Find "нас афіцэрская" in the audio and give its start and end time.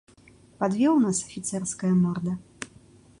1.03-1.93